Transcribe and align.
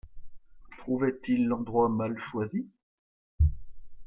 Trouvaient-ils 0.79 1.45
l’endroit 1.45 1.87
mal 1.87 2.17
choisi? 2.19 2.65